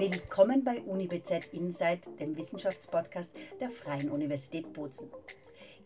[0.00, 5.10] Willkommen bei UniBZ Insight, dem Wissenschaftspodcast der Freien Universität Bozen.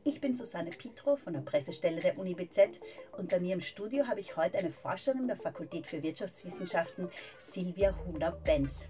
[0.04, 2.78] Ich bin Susanne Pitro von der Pressestelle der UniBZ
[3.18, 7.08] und bei mir im Studio habe ich heute eine Forscherin der Fakultät für Wirtschaftswissenschaften,
[7.40, 8.84] Silvia Huner-Benz.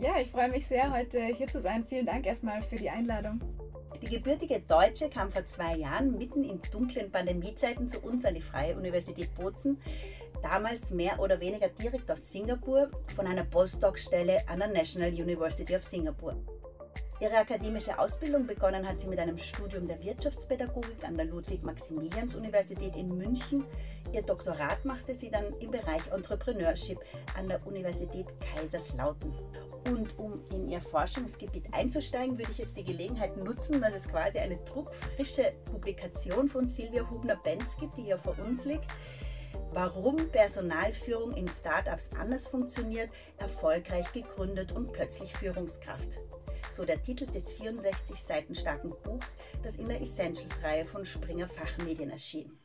[0.00, 1.86] Ja, ich freue mich sehr, heute hier zu sein.
[1.88, 3.40] Vielen Dank erstmal für die Einladung.
[4.02, 8.42] Die gebürtige Deutsche kam vor zwei Jahren mitten in dunklen Pandemiezeiten zu uns an die
[8.42, 9.80] Freie Universität Bozen,
[10.42, 15.84] damals mehr oder weniger direkt aus Singapur von einer Postdoc-Stelle an der National University of
[15.84, 16.36] Singapore.
[17.20, 23.08] Ihre akademische Ausbildung begonnen hat sie mit einem Studium der Wirtschaftspädagogik an der Ludwig-Maximilians-Universität in
[23.16, 23.64] München.
[24.12, 27.00] Ihr Doktorat machte sie dann im Bereich Entrepreneurship
[27.36, 29.34] an der Universität Kaiserslautern.
[29.90, 34.38] Und um in ihr Forschungsgebiet einzusteigen, würde ich jetzt die Gelegenheit nutzen, dass es quasi
[34.38, 38.86] eine druckfrische Publikation von Silvia Hubner-Benz gibt, die hier vor uns liegt.
[39.72, 46.18] Warum Personalführung in Startups anders funktioniert, erfolgreich gegründet und plötzlich Führungskraft
[46.78, 52.10] so der Titel des 64 Seiten starken Buchs, das in der Essentials-Reihe von Springer Fachmedien
[52.10, 52.56] erschien.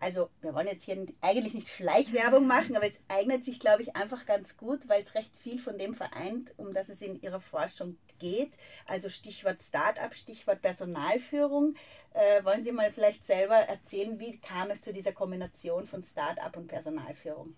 [0.00, 3.94] Also wir wollen jetzt hier eigentlich nicht Schleichwerbung machen, aber es eignet sich, glaube ich,
[3.94, 7.40] einfach ganz gut, weil es recht viel von dem vereint, um das es in Ihrer
[7.40, 8.52] Forschung geht.
[8.86, 11.74] Also Stichwort Start-up, Stichwort Personalführung.
[12.14, 16.56] Äh, wollen Sie mal vielleicht selber erzählen, wie kam es zu dieser Kombination von Start-up
[16.56, 17.54] und Personalführung?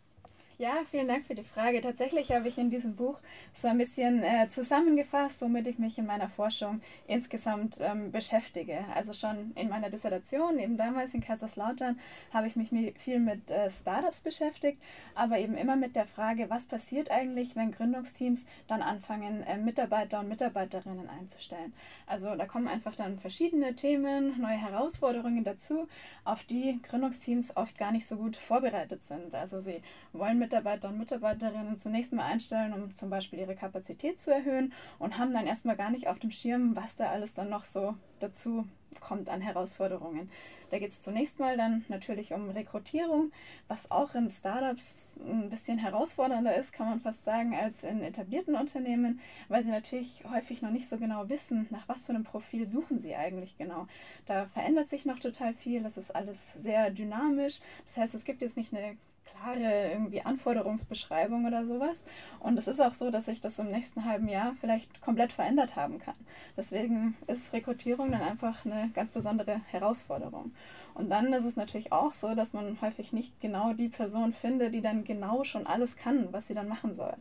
[0.56, 1.80] Ja, vielen Dank für die Frage.
[1.80, 3.18] Tatsächlich habe ich in diesem Buch
[3.52, 8.84] so ein bisschen äh, zusammengefasst, womit ich mich in meiner Forschung insgesamt ähm, beschäftige.
[8.94, 11.98] Also schon in meiner Dissertation, eben damals in Kaiserslautern,
[12.32, 14.80] habe ich mich viel mit äh, Startups beschäftigt,
[15.16, 20.20] aber eben immer mit der Frage, was passiert eigentlich, wenn Gründungsteams dann anfangen, äh, Mitarbeiter
[20.20, 21.72] und Mitarbeiterinnen einzustellen.
[22.06, 25.88] Also da kommen einfach dann verschiedene Themen, neue Herausforderungen dazu,
[26.24, 29.34] auf die Gründungsteams oft gar nicht so gut vorbereitet sind.
[29.34, 29.82] Also sie
[30.12, 35.18] wollen Mitarbeiter und Mitarbeiterinnen zunächst mal einstellen, um zum Beispiel ihre Kapazität zu erhöhen und
[35.18, 38.64] haben dann erstmal gar nicht auf dem Schirm, was da alles dann noch so dazu
[39.00, 40.30] kommt an Herausforderungen.
[40.70, 43.32] Da geht es zunächst mal dann natürlich um Rekrutierung,
[43.66, 48.54] was auch in Startups ein bisschen herausfordernder ist, kann man fast sagen, als in etablierten
[48.54, 52.68] Unternehmen, weil sie natürlich häufig noch nicht so genau wissen, nach was für einem Profil
[52.68, 53.88] suchen sie eigentlich genau.
[54.26, 57.58] Da verändert sich noch total viel, das ist alles sehr dynamisch.
[57.86, 58.96] Das heißt, es gibt jetzt nicht eine
[59.44, 62.04] klare irgendwie Anforderungsbeschreibung oder sowas.
[62.40, 65.76] Und es ist auch so, dass sich das im nächsten halben Jahr vielleicht komplett verändert
[65.76, 66.14] haben kann.
[66.56, 70.52] Deswegen ist Rekrutierung dann einfach eine ganz besondere Herausforderung.
[70.94, 74.74] Und dann ist es natürlich auch so, dass man häufig nicht genau die Person findet,
[74.74, 77.14] die dann genau schon alles kann, was sie dann machen soll.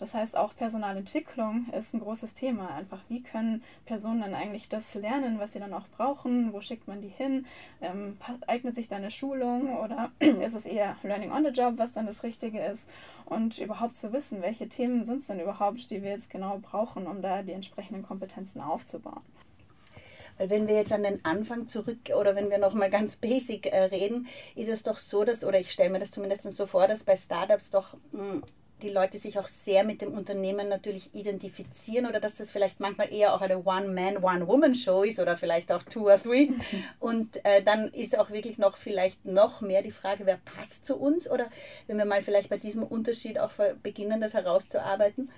[0.00, 2.74] Das heißt, auch Personalentwicklung ist ein großes Thema.
[2.74, 6.52] Einfach, wie können Personen dann eigentlich das lernen, was sie dann auch brauchen?
[6.52, 7.46] Wo schickt man die hin?
[7.80, 8.16] Ähm,
[8.48, 12.06] eignet sich da eine Schulung oder ist es eher Learning on the Job, was dann
[12.06, 12.88] das Richtige ist?
[13.26, 17.06] Und überhaupt zu wissen, welche Themen sind es denn überhaupt, die wir jetzt genau brauchen,
[17.06, 19.22] um da die entsprechenden Kompetenzen aufzubauen.
[20.40, 23.82] Weil wenn wir jetzt an den Anfang zurück oder wenn wir nochmal ganz basic äh,
[23.82, 27.04] reden, ist es doch so, dass, oder ich stelle mir das zumindest so vor, dass
[27.04, 28.42] bei Startups doch mh, hm,
[28.80, 33.12] die Leute sich auch sehr mit dem Unternehmen natürlich identifizieren oder dass das vielleicht manchmal
[33.12, 36.48] eher auch eine One-Man, One-Woman-Show ist oder vielleicht auch Two or Three.
[37.00, 40.96] Und äh, dann ist auch wirklich noch vielleicht noch mehr die Frage, wer passt zu
[40.96, 41.50] uns oder
[41.86, 43.52] wenn wir mal vielleicht bei diesem Unterschied auch
[43.82, 45.28] beginnen, das herauszuarbeiten.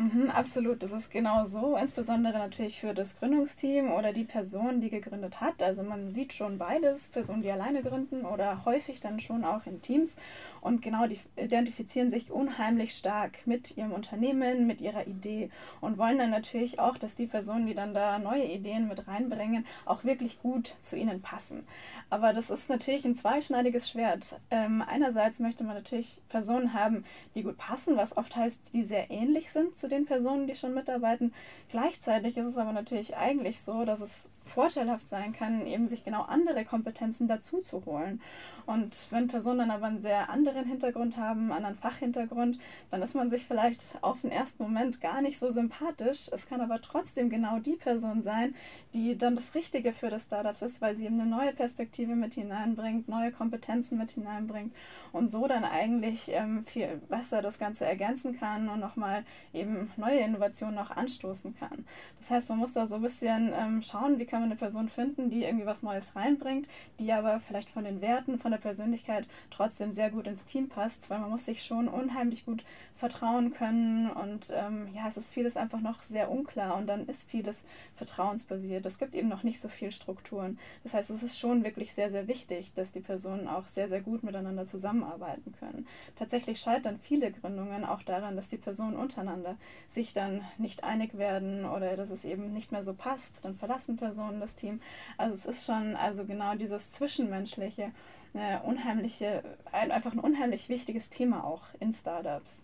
[0.00, 4.90] Mhm, absolut, das ist genau so, insbesondere natürlich für das Gründungsteam oder die Person, die
[4.90, 5.60] gegründet hat.
[5.60, 9.82] Also man sieht schon beides, Personen, die alleine gründen oder häufig dann schon auch in
[9.82, 10.14] Teams.
[10.60, 15.50] Und genau, die identifizieren sich unheimlich stark mit ihrem Unternehmen, mit ihrer Idee
[15.80, 19.66] und wollen dann natürlich auch, dass die Personen, die dann da neue Ideen mit reinbringen,
[19.84, 21.64] auch wirklich gut zu ihnen passen.
[22.10, 24.26] Aber das ist natürlich ein zweischneidiges Schwert.
[24.50, 27.04] Ähm, einerseits möchte man natürlich Personen haben,
[27.34, 30.74] die gut passen, was oft heißt, die sehr ähnlich sind zu den Personen, die schon
[30.74, 31.32] mitarbeiten.
[31.70, 36.22] Gleichzeitig ist es aber natürlich eigentlich so, dass es vorteilhaft sein kann, eben sich genau
[36.22, 38.20] andere Kompetenzen dazu zu holen.
[38.66, 42.58] Und wenn Personen dann aber einen sehr anderen Hintergrund haben, einen anderen Fachhintergrund,
[42.90, 46.28] dann ist man sich vielleicht auf den ersten Moment gar nicht so sympathisch.
[46.32, 48.54] Es kann aber trotzdem genau die Person sein,
[48.92, 52.34] die dann das Richtige für das Startup ist, weil sie eben eine neue Perspektive mit
[52.34, 54.74] hineinbringt, neue Kompetenzen mit hineinbringt
[55.12, 59.24] und so dann eigentlich ähm, viel besser das Ganze ergänzen kann und nochmal
[59.54, 61.86] eben neue Innovationen noch anstoßen kann.
[62.20, 64.58] Das heißt, man muss da so ein bisschen ähm, schauen, wie kann kann man eine
[64.58, 66.68] Person finden, die irgendwie was Neues reinbringt,
[67.00, 71.10] die aber vielleicht von den Werten, von der Persönlichkeit trotzdem sehr gut ins Team passt,
[71.10, 72.64] weil man muss sich schon unheimlich gut
[72.94, 77.28] vertrauen können und ähm, ja, es ist vieles einfach noch sehr unklar und dann ist
[77.28, 77.64] vieles
[77.96, 78.86] vertrauensbasiert.
[78.86, 80.58] Es gibt eben noch nicht so viel Strukturen.
[80.84, 84.00] Das heißt, es ist schon wirklich sehr, sehr wichtig, dass die Personen auch sehr, sehr
[84.00, 85.86] gut miteinander zusammenarbeiten können.
[86.16, 89.56] Tatsächlich scheitern viele Gründungen auch daran, dass die Personen untereinander
[89.88, 93.44] sich dann nicht einig werden oder dass es eben nicht mehr so passt.
[93.44, 94.80] Dann verlassen Personen das Team.
[95.16, 97.92] Also es ist schon also genau dieses Zwischenmenschliche,
[98.34, 99.42] äh, unheimliche,
[99.72, 102.62] ein, einfach ein unheimlich wichtiges Thema auch in Startups.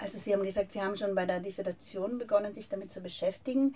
[0.00, 3.74] Also Sie haben gesagt, Sie haben schon bei der Dissertation begonnen, sich damit zu beschäftigen.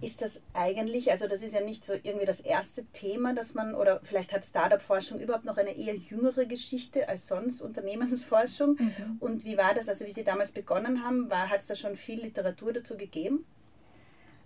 [0.00, 3.74] Ist das eigentlich, also das ist ja nicht so irgendwie das erste Thema, dass man,
[3.74, 8.76] oder vielleicht hat Startup-Forschung überhaupt noch eine eher jüngere Geschichte als sonst Unternehmensforschung.
[8.78, 9.16] Mhm.
[9.18, 12.22] Und wie war das, also wie Sie damals begonnen haben, hat es da schon viel
[12.22, 13.44] Literatur dazu gegeben?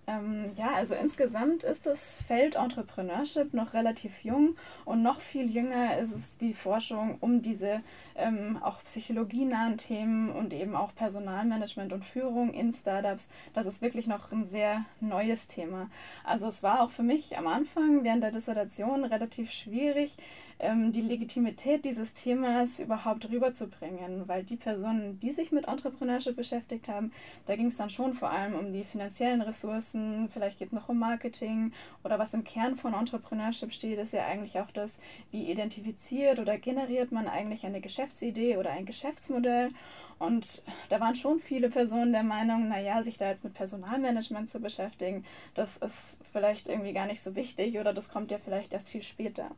[0.08, 4.56] Ähm, ja, also insgesamt ist das Feld Entrepreneurship noch relativ jung
[4.87, 7.82] und noch viel jünger ist es die Forschung um diese
[8.16, 13.28] ähm, auch psychologienahen Themen und eben auch Personalmanagement und Führung in Startups.
[13.52, 15.90] Das ist wirklich noch ein sehr neues Thema.
[16.25, 20.16] Also es war auch für mich am Anfang während der Dissertation relativ schwierig,
[20.60, 26.88] ähm, die Legitimität dieses Themas überhaupt rüberzubringen, weil die Personen, die sich mit Entrepreneurship beschäftigt
[26.88, 27.12] haben,
[27.46, 30.88] da ging es dann schon vor allem um die finanziellen Ressourcen, vielleicht geht es noch
[30.88, 31.72] um Marketing.
[32.05, 34.99] Oder was im Kern von Entrepreneurship steht, ist ja eigentlich auch das,
[35.31, 39.70] wie identifiziert oder generiert man eigentlich eine Geschäftsidee oder ein Geschäftsmodell.
[40.19, 44.58] Und da waren schon viele Personen der Meinung, naja, sich da jetzt mit Personalmanagement zu
[44.58, 45.25] beschäftigen,
[45.55, 49.02] das ist vielleicht irgendwie gar nicht so wichtig oder das kommt ja vielleicht erst viel
[49.02, 49.50] später.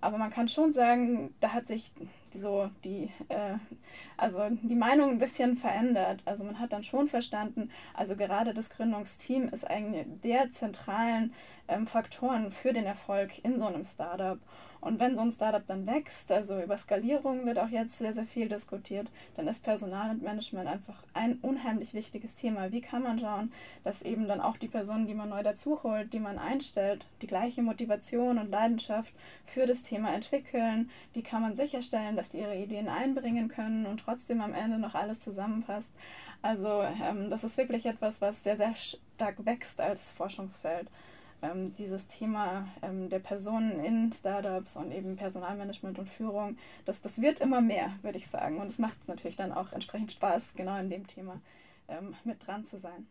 [0.00, 1.90] Aber man kann schon sagen, da hat sich
[2.34, 3.54] so die, äh,
[4.16, 6.22] also die Meinung ein bisschen verändert.
[6.24, 11.32] Also man hat dann schon verstanden, also gerade das Gründungsteam ist eigentlich der zentralen
[11.68, 14.38] ähm, Faktoren für den Erfolg in so einem Startup.
[14.80, 18.26] Und wenn so ein Startup dann wächst, also über Skalierung wird auch jetzt sehr, sehr
[18.26, 22.70] viel diskutiert, dann ist Personal und Management einfach ein unheimlich wichtiges Thema.
[22.70, 23.52] Wie kann man schauen,
[23.82, 27.26] dass eben dann auch die Personen, die man neu dazu holt, die man einstellt, die
[27.26, 29.12] gleiche Motivation und Leidenschaft
[29.44, 30.90] für das Thema entwickeln?
[31.12, 34.94] Wie kann man sicherstellen, dass die ihre Ideen einbringen können und trotzdem am Ende noch
[34.94, 35.92] alles zusammenpasst?
[36.42, 40.88] Also ähm, das ist wirklich etwas, was sehr, sehr stark wächst als Forschungsfeld
[41.42, 47.20] ähm, dieses Thema ähm, der Personen in Startups und eben Personalmanagement und Führung, das, das
[47.20, 48.58] wird immer mehr, würde ich sagen.
[48.60, 51.40] Und es macht natürlich dann auch entsprechend Spaß, genau in dem Thema
[51.88, 53.06] ähm, mit dran zu sein.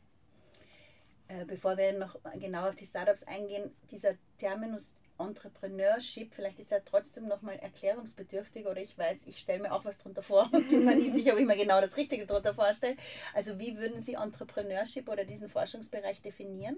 [1.27, 6.83] Äh, bevor wir noch genau auf die Startups eingehen, dieser Terminus Entrepreneurship, vielleicht ist er
[6.83, 10.85] trotzdem nochmal erklärungsbedürftig oder ich weiß, ich stelle mir auch was darunter vor und bin
[10.85, 12.97] mir nicht sicher, ob ich mir genau das Richtige darunter vorstelle.
[13.33, 16.77] Also wie würden Sie Entrepreneurship oder diesen Forschungsbereich definieren?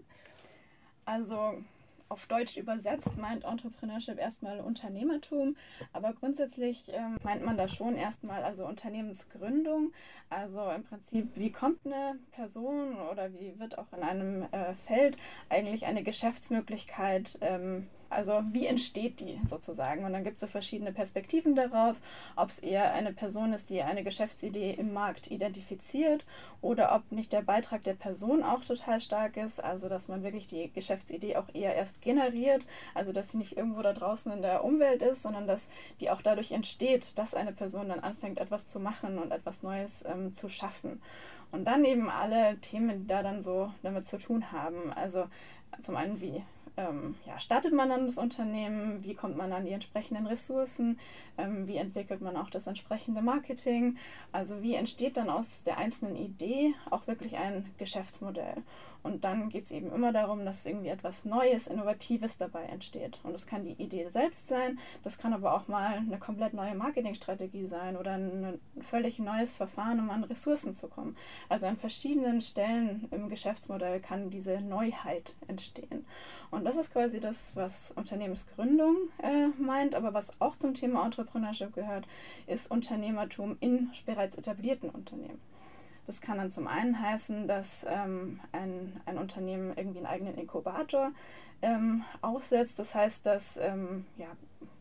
[1.06, 1.64] Also
[2.10, 5.58] auf Deutsch übersetzt meint Entrepreneurship erstmal Unternehmertum,
[5.92, 9.92] aber grundsätzlich ähm, meint man da schon erstmal also Unternehmensgründung.
[10.30, 15.18] Also im Prinzip, wie kommt eine Person oder wie wird auch in einem äh, Feld
[15.50, 20.06] eigentlich eine Geschäftsmöglichkeit ähm, also wie entsteht die sozusagen?
[20.06, 21.98] Und dann gibt es so verschiedene Perspektiven darauf,
[22.36, 26.26] ob es eher eine Person ist, die eine Geschäftsidee im Markt identifiziert
[26.62, 30.48] oder ob nicht der Beitrag der Person auch total stark ist, also dass man wirklich
[30.48, 34.64] die Geschäftsidee auch eher erst generiert, also dass sie nicht irgendwo da draußen in der
[34.64, 35.68] Umwelt ist, sondern dass
[36.00, 40.04] die auch dadurch entsteht, dass eine Person dann anfängt, etwas zu machen und etwas Neues
[40.08, 41.02] ähm, zu schaffen.
[41.52, 44.92] Und dann eben alle Themen, die da dann so damit zu tun haben.
[44.94, 45.28] Also
[45.82, 46.44] zum einen, wie
[46.78, 51.00] ähm, ja, startet man dann das Unternehmen, wie kommt man an die entsprechenden Ressourcen,
[51.38, 53.98] ähm, wie entwickelt man auch das entsprechende Marketing,
[54.32, 58.64] also wie entsteht dann aus der einzelnen Idee auch wirklich ein Geschäftsmodell.
[59.04, 63.20] Und dann geht es eben immer darum, dass irgendwie etwas Neues, Innovatives dabei entsteht.
[63.24, 66.76] Und das kann die Idee selbst sein, das kann aber auch mal eine komplett neue
[66.76, 71.16] Marketingstrategie sein oder ein völlig neues Verfahren, um an Ressourcen zu kommen.
[71.50, 76.06] Also an verschiedenen Stellen im Geschäftsmodell kann diese Neuheit entstehen.
[76.50, 81.74] Und das ist quasi das, was Unternehmensgründung äh, meint, aber was auch zum Thema Entrepreneurship
[81.74, 82.08] gehört,
[82.46, 85.40] ist Unternehmertum in bereits etablierten Unternehmen.
[86.08, 91.12] Das kann dann zum einen heißen, dass ähm, ein, ein Unternehmen irgendwie einen eigenen Inkubator
[91.62, 92.80] ähm, aufsetzt.
[92.80, 94.28] Das heißt, dass ähm, ja,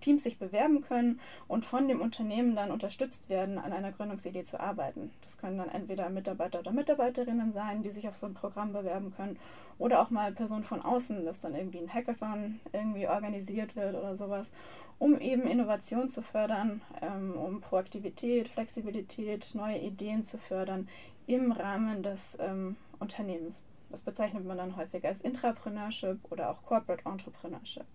[0.01, 4.61] Teams sich bewerben können und von dem Unternehmen dann unterstützt werden, an einer Gründungsidee zu
[4.61, 5.11] arbeiten.
[5.23, 9.13] Das können dann entweder Mitarbeiter oder Mitarbeiterinnen sein, die sich auf so ein Programm bewerben
[9.17, 9.39] können,
[9.79, 14.17] oder auch mal Personen von außen, dass dann irgendwie ein Hackathon irgendwie organisiert wird oder
[14.17, 14.53] sowas,
[14.99, 20.89] um eben Innovation zu fördern, ähm, um Proaktivität, Flexibilität, neue Ideen zu fördern
[21.27, 23.65] im Rahmen des ähm, Unternehmens.
[23.91, 27.87] Das bezeichnet man dann häufig als Intrapreneurship oder auch Corporate Entrepreneurship.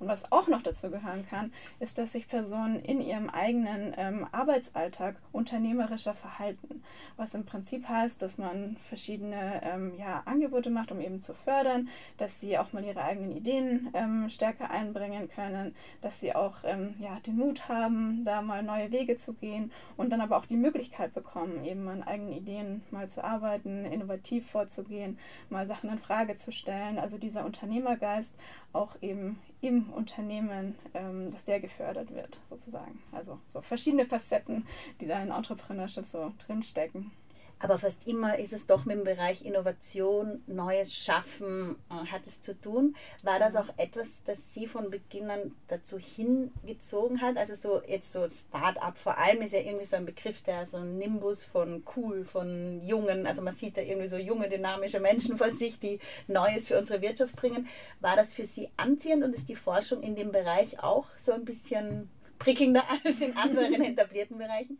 [0.00, 4.26] Und was auch noch dazu gehören kann, ist, dass sich Personen in ihrem eigenen ähm,
[4.32, 6.82] Arbeitsalltag unternehmerischer verhalten.
[7.16, 11.88] Was im Prinzip heißt, dass man verschiedene ähm, ja, Angebote macht, um eben zu fördern,
[12.16, 16.94] dass sie auch mal ihre eigenen Ideen ähm, stärker einbringen können, dass sie auch ähm,
[16.98, 20.56] ja, den Mut haben, da mal neue Wege zu gehen und dann aber auch die
[20.56, 25.18] Möglichkeit bekommen, eben an eigenen Ideen mal zu arbeiten, innovativ vorzugehen,
[25.50, 26.98] mal Sachen in Frage zu stellen.
[26.98, 28.32] Also dieser Unternehmergeist
[28.72, 33.02] auch eben im Unternehmen, ähm, dass der gefördert wird, sozusagen.
[33.12, 34.66] Also so verschiedene Facetten,
[35.00, 37.10] die da in Entrepreneurship so drinstecken.
[37.60, 42.40] Aber fast immer ist es doch mit dem Bereich Innovation, Neues Schaffen, äh, hat es
[42.40, 42.94] zu tun.
[43.22, 47.36] War das auch etwas, das Sie von Beginn an dazu hingezogen hat?
[47.36, 50.76] Also so jetzt so Start-up vor allem ist ja irgendwie so ein Begriff, der so
[50.76, 55.36] ein Nimbus von cool, von jungen, also man sieht da irgendwie so junge, dynamische Menschen
[55.36, 55.98] vor sich, die
[56.28, 57.66] Neues für unsere Wirtschaft bringen.
[58.00, 61.44] War das für Sie anziehend und ist die Forschung in dem Bereich auch so ein
[61.44, 64.78] bisschen prickelnder als in anderen etablierten Bereichen?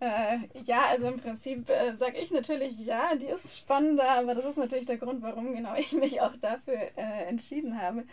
[0.00, 4.46] Äh, ja, also im Prinzip äh, sage ich natürlich ja, die ist spannender, aber das
[4.46, 8.04] ist natürlich der Grund, warum genau ich mich auch dafür äh, entschieden habe,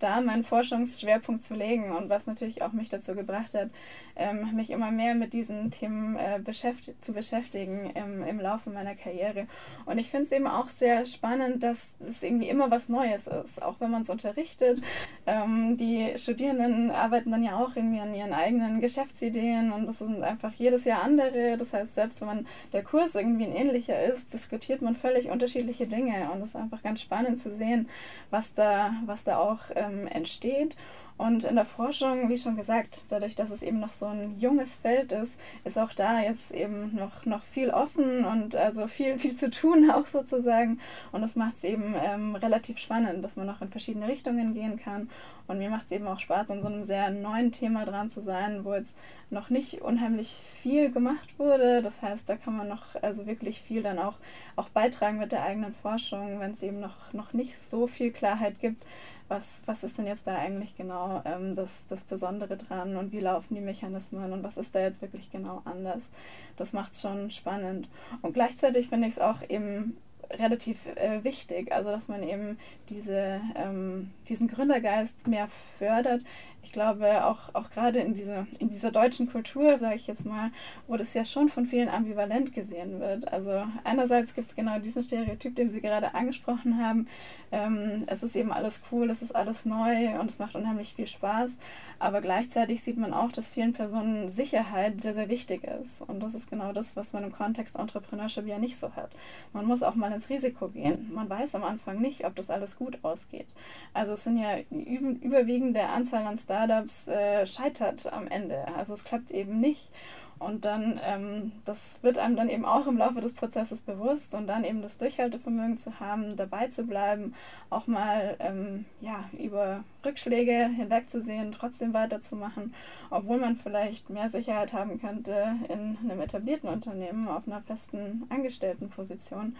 [0.00, 3.70] da meinen Forschungsschwerpunkt zu legen und was natürlich auch mich dazu gebracht hat,
[4.16, 8.96] ähm, mich immer mehr mit diesen Themen äh, beschäftigt, zu beschäftigen im, im Laufe meiner
[8.96, 9.46] Karriere.
[9.84, 13.62] Und ich finde es eben auch sehr spannend, dass es irgendwie immer was Neues ist,
[13.62, 14.82] auch wenn man es unterrichtet.
[15.26, 20.22] Ähm, die Studierenden arbeiten dann ja auch irgendwie an ihren eigenen Geschäftsideen und das sind
[20.22, 21.56] einfach jedes Jahr andere.
[21.56, 25.88] Das heißt, selbst wenn man der Kurs irgendwie ein ähnlicher ist, diskutiert man völlig unterschiedliche
[25.88, 26.30] Dinge.
[26.30, 27.88] Und es ist einfach ganz spannend zu sehen,
[28.30, 30.76] was da, was da auch ähm, entsteht.
[31.18, 34.74] Und in der Forschung, wie schon gesagt, dadurch, dass es eben noch so ein junges
[34.74, 35.32] Feld ist,
[35.64, 39.90] ist auch da jetzt eben noch, noch viel offen und also viel, viel zu tun
[39.94, 40.78] auch sozusagen.
[41.12, 44.78] Und das macht es eben ähm, relativ spannend, dass man noch in verschiedene Richtungen gehen
[44.78, 45.08] kann.
[45.46, 48.20] Und mir macht es eben auch Spaß, an so einem sehr neuen Thema dran zu
[48.20, 48.96] sein, wo jetzt
[49.30, 51.82] noch nicht unheimlich viel gemacht wurde.
[51.82, 54.16] Das heißt, da kann man noch also wirklich viel dann auch,
[54.56, 58.60] auch beitragen mit der eigenen Forschung, wenn es eben noch, noch nicht so viel Klarheit
[58.60, 58.84] gibt
[59.28, 63.20] was, was ist denn jetzt da eigentlich genau ähm, das, das Besondere dran und wie
[63.20, 66.10] laufen die Mechanismen und was ist da jetzt wirklich genau anders.
[66.56, 67.88] Das macht es schon spannend.
[68.22, 69.96] Und gleichzeitig finde ich es auch eben
[70.30, 76.24] relativ äh, wichtig, also dass man eben diese, ähm, diesen Gründergeist mehr fördert,
[76.66, 80.50] ich glaube, auch, auch gerade in, diese, in dieser deutschen Kultur, sage ich jetzt mal,
[80.88, 83.32] wo das ja schon von vielen ambivalent gesehen wird.
[83.32, 87.06] Also einerseits gibt es genau diesen Stereotyp, den Sie gerade angesprochen haben.
[87.52, 91.06] Ähm, es ist eben alles cool, es ist alles neu und es macht unheimlich viel
[91.06, 91.56] Spaß.
[91.98, 96.02] Aber gleichzeitig sieht man auch, dass vielen Personen Sicherheit sehr, sehr wichtig ist.
[96.02, 99.10] Und das ist genau das, was man im Kontext Entrepreneurship ja nicht so hat.
[99.54, 101.10] Man muss auch mal ins Risiko gehen.
[101.14, 103.46] Man weiß am Anfang nicht, ob das alles gut ausgeht.
[103.94, 108.66] Also es sind ja überwiegende Anzahl an Startups, Startups äh, scheitert am Ende.
[108.76, 109.90] Also es klappt eben nicht.
[110.38, 114.46] Und dann, ähm, das wird einem dann eben auch im Laufe des Prozesses bewusst und
[114.46, 117.34] dann eben das Durchhaltevermögen zu haben, dabei zu bleiben,
[117.70, 122.74] auch mal ähm, ja, über Rückschläge hinwegzusehen, trotzdem weiterzumachen,
[123.08, 129.56] obwohl man vielleicht mehr Sicherheit haben könnte in einem etablierten Unternehmen auf einer festen Angestelltenposition.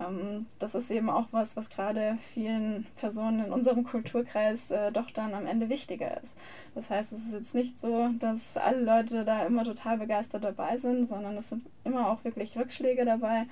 [0.00, 5.10] Ähm, das ist eben auch was, was gerade vielen Personen in unserem Kulturkreis äh, doch
[5.10, 6.34] dann am Ende wichtiger ist.
[6.74, 10.76] Das heißt, es ist jetzt nicht so, dass alle Leute da immer total begeistert dabei
[10.76, 13.46] sind, sondern es sind immer auch wirklich Rückschläge dabei.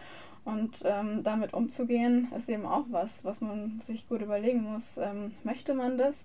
[0.44, 4.96] Und ähm, damit umzugehen, ist eben auch was, was man sich gut überlegen muss.
[4.96, 6.24] Ähm, möchte man das?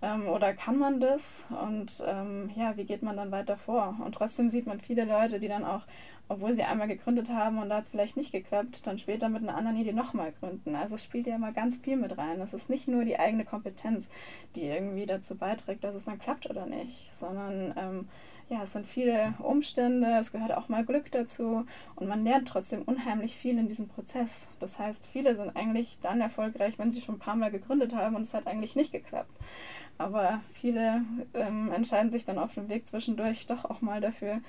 [0.00, 1.44] Ähm, oder kann man das?
[1.50, 3.96] Und ähm, ja, wie geht man dann weiter vor?
[4.04, 5.82] Und trotzdem sieht man viele Leute, die dann auch
[6.28, 9.42] obwohl sie einmal gegründet haben und da hat es vielleicht nicht geklappt, dann später mit
[9.42, 10.74] einer anderen Idee nochmal gründen.
[10.74, 12.40] Also es spielt ja immer ganz viel mit rein.
[12.40, 14.08] Es ist nicht nur die eigene Kompetenz,
[14.54, 18.08] die irgendwie dazu beiträgt, dass es dann klappt oder nicht, sondern ähm,
[18.50, 21.66] ja, es sind viele Umstände, es gehört auch mal Glück dazu
[21.96, 24.48] und man lernt trotzdem unheimlich viel in diesem Prozess.
[24.60, 28.16] Das heißt, viele sind eigentlich dann erfolgreich, wenn sie schon ein paar Mal gegründet haben
[28.16, 29.32] und es hat eigentlich nicht geklappt.
[29.98, 31.02] Aber viele
[31.34, 34.40] ähm, entscheiden sich dann auf dem Weg zwischendurch doch auch mal dafür,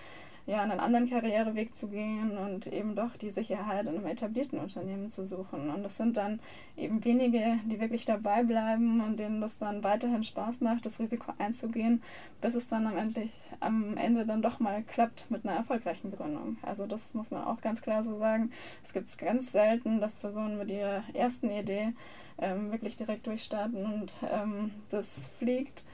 [0.50, 5.12] ja, einen anderen Karriereweg zu gehen und eben doch die Sicherheit in einem etablierten Unternehmen
[5.12, 5.70] zu suchen.
[5.70, 6.40] Und das sind dann
[6.76, 11.34] eben wenige, die wirklich dabei bleiben und denen das dann weiterhin Spaß macht, das Risiko
[11.38, 12.02] einzugehen,
[12.42, 13.30] bis es dann am Ende,
[13.60, 16.58] am Ende dann doch mal klappt mit einer erfolgreichen Gründung.
[16.64, 18.52] Also das muss man auch ganz klar so sagen.
[18.84, 21.94] Es gibt es ganz selten, dass Personen mit ihrer ersten Idee
[22.40, 25.86] ähm, wirklich direkt durchstarten und ähm, das fliegt.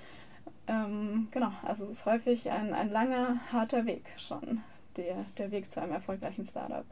[0.67, 4.63] Ähm, genau, also es ist häufig ein, ein langer, harter Weg schon,
[4.97, 6.85] der, der Weg zu einem erfolgreichen Startup.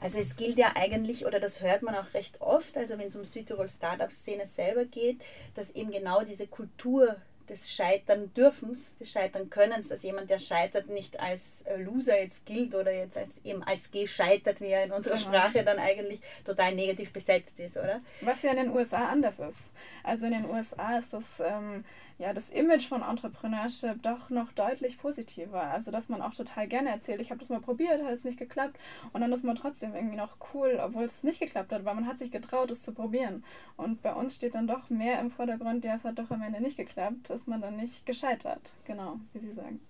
[0.00, 3.16] Also es gilt ja eigentlich, oder das hört man auch recht oft, also wenn es
[3.16, 5.20] um Südtirol Startup-Szene selber geht,
[5.54, 7.16] dass eben genau diese Kultur
[7.48, 12.44] des Scheitern dürfens, des Scheitern Könnens, dass jemand, der scheitert, nicht als äh, Loser jetzt
[12.46, 15.28] gilt oder jetzt als eben als gescheitert, wie er in unserer genau.
[15.28, 18.00] Sprache dann eigentlich total negativ besetzt ist, oder?
[18.20, 19.58] Was ja in den USA anders ist.
[20.02, 21.84] Also in den USA ist das ähm,
[22.18, 25.62] ja, das Image von Entrepreneurship doch noch deutlich positiver.
[25.62, 28.38] Also, dass man auch total gerne erzählt, ich habe das mal probiert, hat es nicht
[28.38, 28.78] geklappt.
[29.12, 32.06] Und dann ist man trotzdem irgendwie noch cool, obwohl es nicht geklappt hat, weil man
[32.06, 33.44] hat sich getraut, es zu probieren.
[33.76, 36.60] Und bei uns steht dann doch mehr im Vordergrund, ja, es hat doch am Ende
[36.60, 38.72] nicht geklappt, ist man dann nicht gescheitert.
[38.84, 39.80] Genau, wie Sie sagen.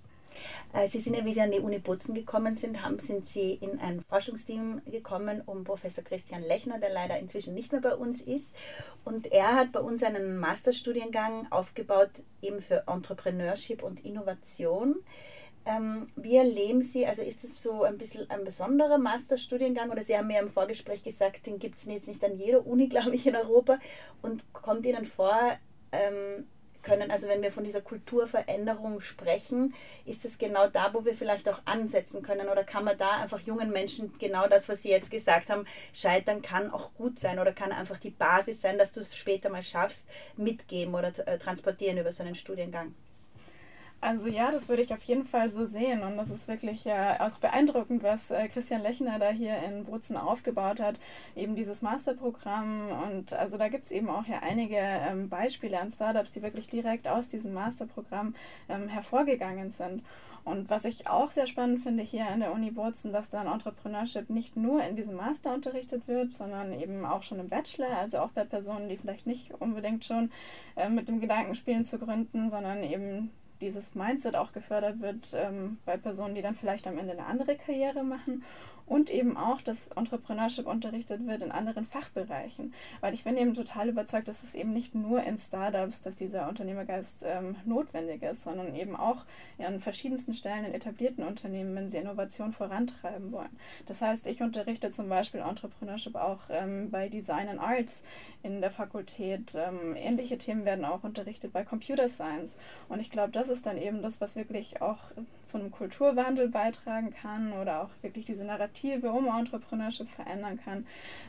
[0.73, 3.54] Äh, sie sind ja, wie Sie an die Uni Bozen gekommen sind, haben, sind Sie
[3.54, 8.21] in ein Forschungsteam gekommen um Professor Christian Lechner, der leider inzwischen nicht mehr bei uns
[8.21, 8.54] ist.
[9.04, 12.11] Und er hat bei uns einen Masterstudiengang aufgebaut,
[12.42, 14.97] eben für Entrepreneurship und Innovation.
[15.68, 20.16] Ähm, wie erleben Sie, also ist das so ein bisschen ein besonderer Masterstudiengang oder Sie
[20.16, 23.26] haben mir im Vorgespräch gesagt, den gibt es jetzt nicht an jeder Uni, glaube ich,
[23.26, 23.78] in Europa
[24.23, 25.38] und kommt Ihnen vor,
[25.92, 26.47] ähm,
[26.88, 27.11] können.
[27.11, 29.75] Also wenn wir von dieser Kulturveränderung sprechen,
[30.07, 33.40] ist es genau da, wo wir vielleicht auch ansetzen können oder kann man da einfach
[33.40, 37.52] jungen Menschen genau das, was Sie jetzt gesagt haben, scheitern kann auch gut sein oder
[37.52, 41.99] kann einfach die Basis sein, dass du es später mal schaffst, mitgeben oder äh, transportieren
[41.99, 42.95] über so einen Studiengang.
[44.00, 46.02] Also ja, das würde ich auf jeden Fall so sehen.
[46.05, 50.17] Und das ist wirklich äh, auch beeindruckend, was äh, Christian Lechner da hier in Bozen
[50.17, 51.00] aufgebaut hat,
[51.35, 52.90] eben dieses Masterprogramm.
[53.09, 56.69] Und also da gibt es eben auch ja einige ähm, Beispiele an Startups, die wirklich
[56.69, 58.37] direkt aus diesem Masterprogramm
[58.69, 60.05] ähm, hervorgegangen sind.
[60.45, 64.31] Und was ich auch sehr spannend finde hier an der Uni Bozen, dass dann Entrepreneurship
[64.31, 68.31] nicht nur in diesem Master unterrichtet wird, sondern eben auch schon im Bachelor, also auch
[68.31, 70.31] bei Personen, die vielleicht nicht unbedingt schon
[70.76, 75.79] äh, mit dem Gedanken spielen zu gründen, sondern eben dieses Mindset auch gefördert wird ähm,
[75.85, 78.45] bei Personen, die dann vielleicht am Ende eine andere Karriere machen
[78.88, 82.73] und eben auch, dass Entrepreneurship unterrichtet wird in anderen Fachbereichen.
[83.00, 86.49] Weil ich bin eben total überzeugt, dass es eben nicht nur in Startups, dass dieser
[86.49, 89.25] Unternehmergeist ähm, notwendig ist, sondern eben auch
[89.59, 93.57] an verschiedensten Stellen in etablierten Unternehmen, wenn sie Innovation vorantreiben wollen.
[93.87, 98.02] Das heißt, ich unterrichte zum Beispiel Entrepreneurship auch ähm, bei Design and Arts
[98.42, 99.54] in der Fakultät.
[99.54, 102.57] Ähm, ähnliche Themen werden auch unterrichtet bei Computer Science.
[102.88, 104.99] Und ich glaube, das ist dann eben das, was wirklich auch
[105.45, 110.87] zu einem Kulturwandel beitragen kann oder auch wirklich diese Narrative Perspektive um Entrepreneurship verändern kann,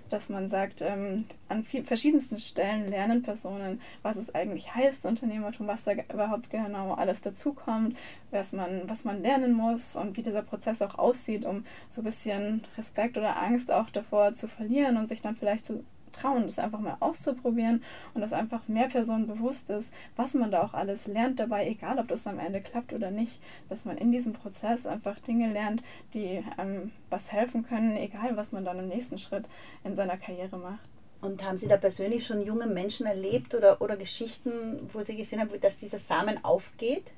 [0.09, 5.67] dass man sagt, ähm, an viel, verschiedensten Stellen lernen Personen, was es eigentlich heißt, Unternehmertum,
[5.67, 7.97] was da überhaupt genau alles dazukommt,
[8.31, 12.05] was man, was man lernen muss und wie dieser Prozess auch aussieht, um so ein
[12.05, 16.59] bisschen Respekt oder Angst auch davor zu verlieren und sich dann vielleicht zu trauen, das
[16.59, 21.07] einfach mal auszuprobieren und dass einfach mehr Personen bewusst ist, was man da auch alles
[21.07, 24.85] lernt dabei, egal ob das am Ende klappt oder nicht, dass man in diesem Prozess
[24.85, 29.47] einfach Dinge lernt, die einem was helfen können, egal was man dann im nächsten Schritt
[29.83, 30.89] in seiner Karriere macht.
[31.21, 35.41] Und haben Sie da persönlich schon junge Menschen erlebt oder, oder Geschichten, wo Sie gesehen
[35.41, 37.11] haben, dass dieser Samen aufgeht?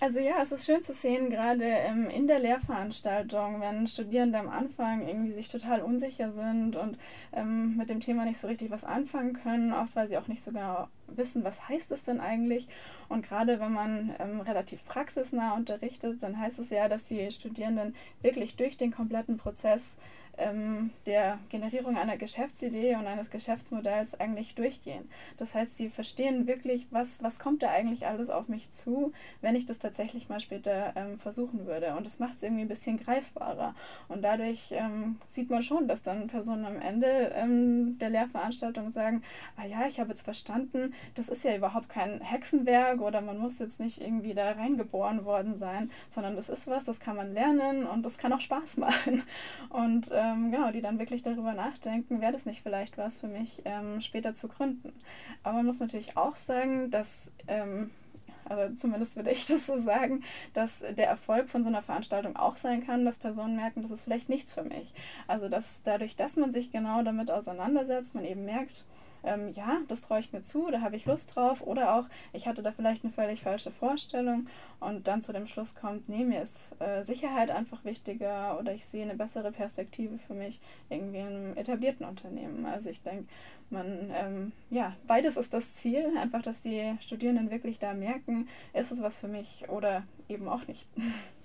[0.00, 4.48] Also ja, es ist schön zu sehen, gerade ähm, in der Lehrveranstaltung, wenn Studierende am
[4.48, 6.98] Anfang irgendwie sich total unsicher sind und
[7.32, 10.42] ähm, mit dem Thema nicht so richtig was anfangen können, oft weil sie auch nicht
[10.42, 12.68] so genau wissen, was heißt es denn eigentlich.
[13.08, 17.94] Und gerade wenn man ähm, relativ praxisnah unterrichtet, dann heißt es ja, dass die Studierenden
[18.20, 19.96] wirklich durch den kompletten Prozess
[20.38, 25.08] ähm, der Generierung einer Geschäftsidee und eines Geschäftsmodells eigentlich durchgehen.
[25.36, 29.56] Das heißt, sie verstehen wirklich, was, was kommt da eigentlich alles auf mich zu, wenn
[29.56, 31.94] ich das tatsächlich mal später ähm, versuchen würde.
[31.96, 33.74] Und das macht es irgendwie ein bisschen greifbarer.
[34.08, 39.22] Und dadurch ähm, sieht man schon, dass dann Personen am Ende ähm, der Lehrveranstaltung sagen,
[39.56, 43.58] ah ja, ich habe jetzt verstanden, das ist ja überhaupt kein Hexenwerk oder man muss
[43.58, 47.86] jetzt nicht irgendwie da reingeboren worden sein, sondern das ist was, das kann man lernen
[47.86, 49.22] und das kann auch Spaß machen.
[49.70, 53.26] Und äh, ähm, genau, die dann wirklich darüber nachdenken, wäre das nicht vielleicht was für
[53.26, 54.92] mich, ähm, später zu gründen.
[55.42, 57.90] Aber man muss natürlich auch sagen, dass, ähm,
[58.44, 60.22] also zumindest würde ich das so sagen,
[60.54, 64.04] dass der Erfolg von so einer Veranstaltung auch sein kann, dass Personen merken, das ist
[64.04, 64.92] vielleicht nichts für mich.
[65.26, 68.84] Also dass dadurch, dass man sich genau damit auseinandersetzt, man eben merkt,
[69.24, 71.60] ähm, ja, das traue ich mir zu, da habe ich Lust drauf.
[71.62, 74.46] Oder auch, ich hatte da vielleicht eine völlig falsche Vorstellung
[74.80, 78.84] und dann zu dem Schluss kommt, nee, mir ist äh, Sicherheit einfach wichtiger oder ich
[78.84, 82.66] sehe eine bessere Perspektive für mich irgendwie in einem etablierten Unternehmen.
[82.66, 83.26] Also ich denke,
[83.70, 88.92] man, ähm, ja, beides ist das Ziel, einfach, dass die Studierenden wirklich da merken, ist
[88.92, 90.86] es was für mich oder eben auch nicht.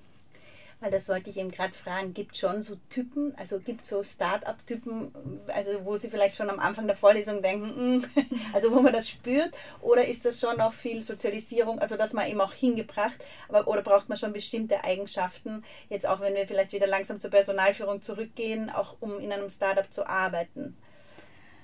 [0.81, 4.01] Weil das wollte ich eben gerade fragen, gibt es schon so Typen, also gibt so
[4.01, 5.11] Start-up-Typen,
[5.47, 8.05] also wo Sie vielleicht schon am Anfang der Vorlesung denken, mm,
[8.53, 12.27] also wo man das spürt, oder ist das schon noch viel Sozialisierung, also dass man
[12.27, 16.71] eben auch hingebracht, aber, oder braucht man schon bestimmte Eigenschaften, jetzt auch wenn wir vielleicht
[16.71, 20.77] wieder langsam zur Personalführung zurückgehen, auch um in einem Startup zu arbeiten?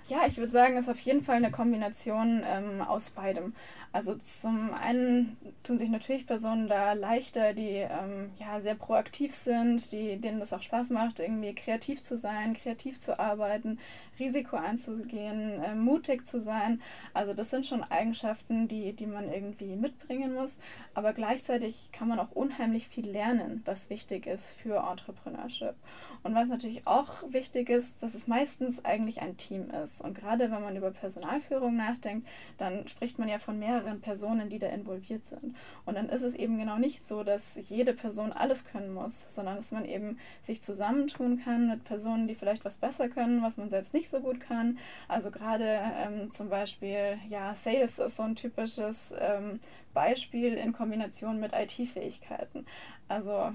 [0.07, 3.55] Ja, ich würde sagen, es ist auf jeden Fall eine Kombination ähm, aus beidem.
[3.95, 9.89] Also zum einen tun sich natürlich Personen da leichter, die ähm, ja sehr proaktiv sind,
[9.93, 13.79] die, denen das auch Spaß macht, irgendwie kreativ zu sein, kreativ zu arbeiten,
[14.19, 16.81] Risiko einzugehen, äh, mutig zu sein.
[17.13, 20.59] Also das sind schon Eigenschaften, die, die man irgendwie mitbringen muss.
[20.95, 25.75] Aber gleichzeitig kann man auch unheimlich viel lernen, was wichtig ist für Entrepreneurship.
[26.23, 29.99] Und was natürlich auch wichtig ist, dass es meistens eigentlich ein Team ist.
[29.99, 32.25] Und gerade wenn man über Personalführung nachdenkt,
[32.57, 35.55] dann spricht man ja von mehreren Personen, die da involviert sind.
[35.85, 39.57] Und dann ist es eben genau nicht so, dass jede Person alles können muss, sondern
[39.57, 43.67] dass man eben sich zusammentun kann mit Personen, die vielleicht was besser können, was man
[43.69, 44.79] selbst nicht so gut kann.
[45.09, 49.59] Also gerade ähm, zum Beispiel, ja, Sales ist so ein typisches ähm,
[49.95, 52.67] Beispiel in Kombination mit IT-Fähigkeiten.
[53.07, 53.51] Also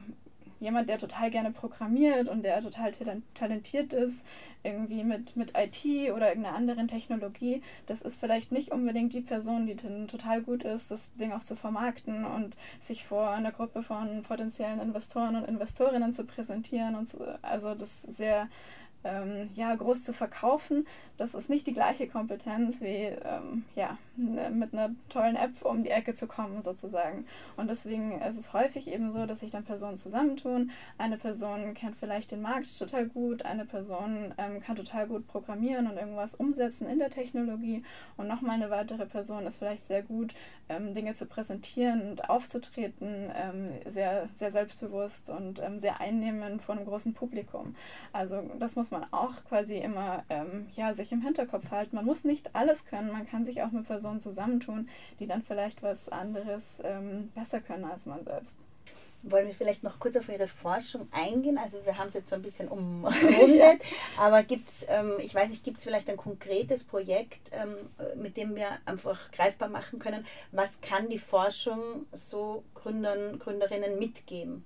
[0.61, 2.93] jemand, der total gerne programmiert und der total
[3.35, 4.23] talentiert ist,
[4.63, 9.67] irgendwie mit, mit IT oder irgendeiner anderen Technologie, das ist vielleicht nicht unbedingt die Person,
[9.67, 14.23] die total gut ist, das Ding auch zu vermarkten und sich vor einer Gruppe von
[14.23, 18.49] potenziellen Investoren und Investorinnen zu präsentieren und so, also das sehr
[19.05, 20.87] ähm, ja, groß zu verkaufen,
[21.17, 25.83] das ist nicht die gleiche Kompetenz wie ähm, ja, ne, mit einer tollen App um
[25.83, 27.27] die Ecke zu kommen sozusagen.
[27.57, 30.71] Und deswegen ist es häufig eben so, dass sich dann Personen zusammentun.
[30.99, 35.87] Eine Person kennt vielleicht den Markt total gut, eine Person ähm, kann total gut programmieren
[35.87, 37.85] und irgendwas umsetzen in der Technologie
[38.17, 40.35] und nochmal eine weitere Person ist vielleicht sehr gut,
[40.69, 46.77] ähm, Dinge zu präsentieren und aufzutreten, ähm, sehr, sehr selbstbewusst und ähm, sehr einnehmend vor
[46.77, 47.75] einem großen Publikum.
[48.13, 51.97] Also das muss man auch quasi immer ähm, ja, sich im Hinterkopf halten.
[51.97, 55.83] Man muss nicht alles können, man kann sich auch mit Personen zusammentun, die dann vielleicht
[55.83, 58.65] was anderes ähm, besser können als man selbst.
[59.23, 61.59] Wollen wir vielleicht noch kurz auf Ihre Forschung eingehen?
[61.59, 63.83] Also wir haben es jetzt so ein bisschen umrundet,
[64.19, 67.75] aber gibt es, ähm, ich weiß nicht, gibt es vielleicht ein konkretes Projekt, ähm,
[68.17, 74.65] mit dem wir einfach greifbar machen können, was kann die Forschung so Gründern, Gründerinnen mitgeben?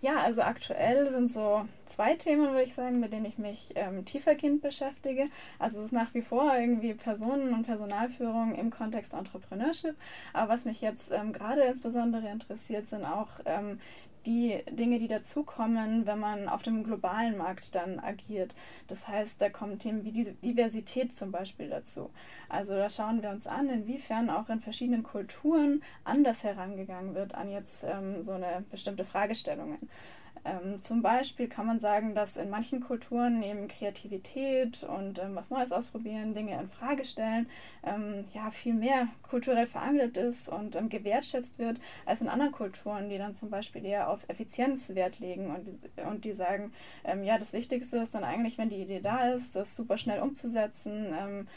[0.00, 4.04] Ja, also aktuell sind so zwei Themen, würde ich sagen, mit denen ich mich ähm,
[4.04, 5.28] tiefergehend beschäftige.
[5.58, 9.96] Also es ist nach wie vor irgendwie Personen- und Personalführung im Kontext Entrepreneurship.
[10.34, 13.80] Aber was mich jetzt ähm, gerade insbesondere interessiert, sind auch ähm,
[14.26, 18.54] die Dinge, die dazukommen, wenn man auf dem globalen Markt dann agiert.
[18.88, 22.10] Das heißt, da kommen Themen wie diese Diversität zum Beispiel dazu.
[22.48, 27.50] Also da schauen wir uns an, inwiefern auch in verschiedenen Kulturen anders herangegangen wird an
[27.50, 29.78] jetzt ähm, so eine bestimmte Fragestellungen.
[30.44, 35.50] Ähm, zum Beispiel kann man sagen, dass in manchen Kulturen eben Kreativität und ähm, was
[35.50, 37.48] Neues ausprobieren, Dinge in Frage stellen,
[37.82, 43.08] ähm, ja, viel mehr kulturell verankert ist und ähm, gewertschätzt wird, als in anderen Kulturen,
[43.08, 46.72] die dann zum Beispiel eher auf Effizienz Wert legen und, und die sagen,
[47.04, 50.20] ähm, ja, das Wichtigste ist dann eigentlich, wenn die Idee da ist, das super schnell
[50.20, 51.48] umzusetzen, ähm,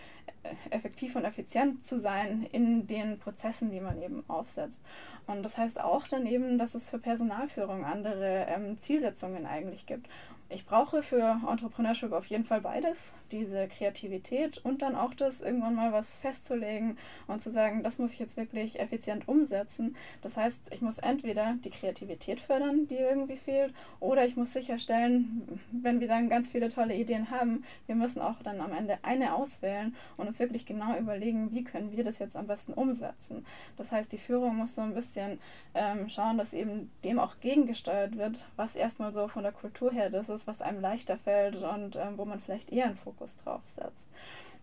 [0.70, 4.82] effektiv und effizient zu sein in den Prozessen, die man eben aufsetzt.
[5.26, 10.08] Und das heißt auch dann eben, dass es für Personalführung andere ähm, Zielsetzungen eigentlich gibt.
[10.50, 15.76] Ich brauche für Entrepreneurship auf jeden Fall beides, diese Kreativität und dann auch das, irgendwann
[15.76, 19.98] mal was festzulegen und zu sagen, das muss ich jetzt wirklich effizient umsetzen.
[20.22, 25.60] Das heißt, ich muss entweder die Kreativität fördern, die irgendwie fehlt, oder ich muss sicherstellen,
[25.72, 29.36] wenn wir dann ganz viele tolle Ideen haben, wir müssen auch dann am Ende eine
[29.36, 33.46] auswählen und uns wirklich genau überlegen, wie können wir das jetzt am besten umsetzen.
[33.76, 35.42] Das heißt, die Führung muss so ein bisschen
[35.74, 40.10] ähm, schauen, dass eben dem auch gegengesteuert wird, was erstmal so von der Kultur her
[40.10, 43.36] das ist ist, was einem leichter fällt und ähm, wo man vielleicht eher einen Fokus
[43.38, 44.08] drauf setzt.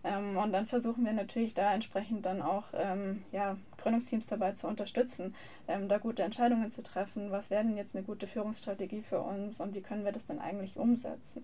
[0.03, 4.67] Ähm, und dann versuchen wir natürlich da entsprechend dann auch ähm, ja, Gründungsteams dabei zu
[4.67, 5.35] unterstützen,
[5.67, 7.31] ähm, da gute Entscheidungen zu treffen.
[7.31, 10.39] Was wäre denn jetzt eine gute Führungsstrategie für uns und wie können wir das dann
[10.39, 11.43] eigentlich umsetzen?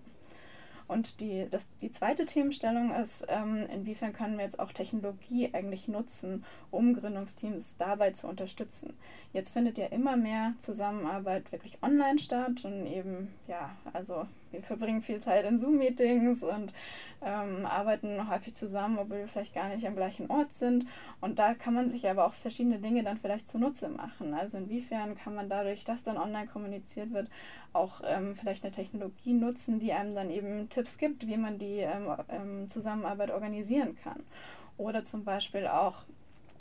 [0.92, 5.88] Und die, das, die zweite Themenstellung ist, ähm, inwiefern können wir jetzt auch Technologie eigentlich
[5.88, 8.94] nutzen, um Gründungsteams dabei zu unterstützen.
[9.32, 15.02] Jetzt findet ja immer mehr Zusammenarbeit wirklich online statt und eben, ja, also wir verbringen
[15.02, 16.74] viel Zeit in Zoom-Meetings und
[17.22, 20.86] ähm, arbeiten häufig zusammen, obwohl wir vielleicht gar nicht am gleichen Ort sind.
[21.20, 24.34] Und da kann man sich aber auch verschiedene Dinge dann vielleicht zunutze machen.
[24.34, 27.28] Also inwiefern kann man dadurch, dass dann online kommuniziert wird,
[27.72, 31.78] auch ähm, vielleicht eine Technologie nutzen, die einem dann eben Tipps gibt, wie man die
[31.78, 34.22] ähm, ähm Zusammenarbeit organisieren kann.
[34.76, 36.04] Oder zum Beispiel auch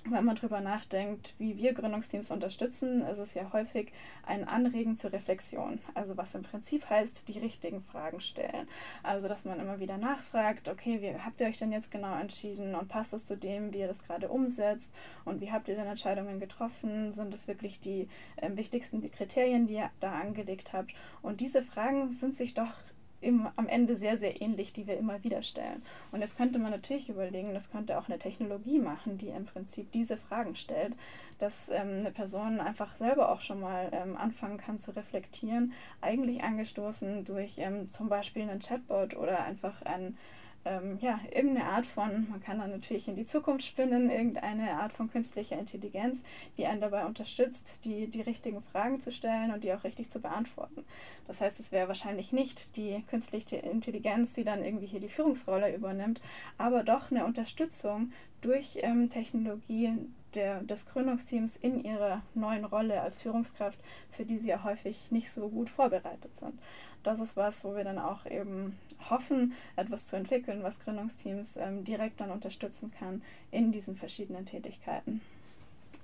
[0.05, 3.91] wenn man darüber nachdenkt, wie wir Gründungsteams unterstützen, ist es ja häufig
[4.25, 5.79] ein Anregen zur Reflexion.
[5.93, 8.67] Also was im Prinzip heißt, die richtigen Fragen stellen.
[9.03, 12.73] Also dass man immer wieder nachfragt, okay, wie habt ihr euch denn jetzt genau entschieden
[12.73, 14.91] und passt es zu dem, wie ihr das gerade umsetzt
[15.23, 17.13] und wie habt ihr denn Entscheidungen getroffen?
[17.13, 20.93] Sind es wirklich die äh, wichtigsten die Kriterien, die ihr da angelegt habt?
[21.21, 22.73] Und diese Fragen sind sich doch
[23.21, 25.81] im, am Ende sehr, sehr ähnlich, die wir immer wieder stellen.
[26.11, 29.91] Und jetzt könnte man natürlich überlegen, das könnte auch eine Technologie machen, die im Prinzip
[29.91, 30.93] diese Fragen stellt,
[31.39, 36.43] dass ähm, eine Person einfach selber auch schon mal ähm, anfangen kann zu reflektieren, eigentlich
[36.43, 40.17] angestoßen durch ähm, zum Beispiel einen Chatbot oder einfach ein
[40.63, 44.93] ähm, ja, irgendeine Art von, man kann dann natürlich in die Zukunft spinnen, irgendeine Art
[44.93, 46.23] von künstlicher Intelligenz,
[46.57, 50.19] die einen dabei unterstützt, die, die richtigen Fragen zu stellen und die auch richtig zu
[50.19, 50.85] beantworten.
[51.27, 55.75] Das heißt, es wäre wahrscheinlich nicht die künstliche Intelligenz, die dann irgendwie hier die Führungsrolle
[55.75, 56.21] übernimmt,
[56.57, 59.93] aber doch eine Unterstützung durch ähm, Technologie
[60.35, 63.79] der, des Gründungsteams in ihrer neuen Rolle als Führungskraft,
[64.11, 66.57] für die sie ja häufig nicht so gut vorbereitet sind
[67.03, 68.77] das ist was, wo wir dann auch eben
[69.09, 75.21] hoffen, etwas zu entwickeln, was Gründungsteams ähm, direkt dann unterstützen kann in diesen verschiedenen Tätigkeiten.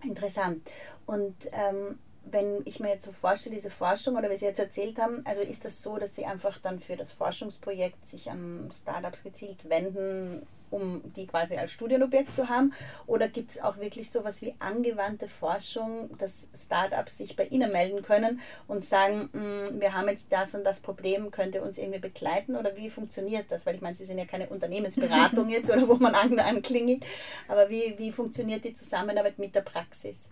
[0.04, 0.68] Interessant.
[1.06, 5.00] Und ähm, wenn ich mir jetzt so vorstelle, diese Forschung oder wie Sie jetzt erzählt
[5.00, 9.24] haben, also ist das so, dass Sie einfach dann für das Forschungsprojekt sich an Startups
[9.24, 12.74] gezielt wenden um die quasi als Studienobjekt zu haben?
[13.06, 17.72] Oder gibt es auch wirklich so etwas wie angewandte Forschung, dass Startups sich bei Ihnen
[17.72, 21.78] melden können und sagen, mm, wir haben jetzt das und das Problem, könnt ihr uns
[21.78, 22.56] irgendwie begleiten?
[22.56, 23.66] Oder wie funktioniert das?
[23.66, 27.06] Weil ich meine, Sie sind ja keine Unternehmensberatung jetzt oder wo man anklingelt,
[27.48, 30.30] aber wie, wie funktioniert die Zusammenarbeit mit der Praxis?